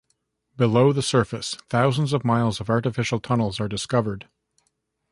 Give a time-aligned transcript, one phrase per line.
[0.57, 4.27] Below the surface, thousands of miles of artificial tunnels are discovered.